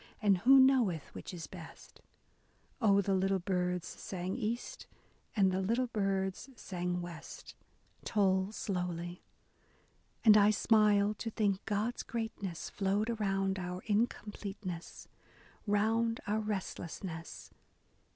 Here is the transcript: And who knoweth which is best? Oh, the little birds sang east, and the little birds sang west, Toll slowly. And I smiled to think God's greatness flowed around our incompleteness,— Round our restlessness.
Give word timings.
And 0.19 0.39
who 0.39 0.59
knoweth 0.59 1.13
which 1.13 1.31
is 1.31 1.45
best? 1.45 2.01
Oh, 2.81 3.01
the 3.01 3.13
little 3.13 3.37
birds 3.37 3.87
sang 3.87 4.35
east, 4.35 4.87
and 5.35 5.51
the 5.51 5.61
little 5.61 5.85
birds 5.85 6.49
sang 6.55 7.01
west, 7.03 7.53
Toll 8.03 8.51
slowly. 8.51 9.21
And 10.25 10.37
I 10.37 10.49
smiled 10.49 11.19
to 11.19 11.29
think 11.29 11.63
God's 11.67 12.01
greatness 12.01 12.67
flowed 12.67 13.11
around 13.11 13.59
our 13.59 13.83
incompleteness,— 13.85 15.07
Round 15.67 16.19
our 16.25 16.39
restlessness. 16.39 17.51